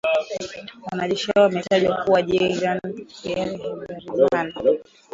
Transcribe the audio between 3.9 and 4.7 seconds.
Habyarimana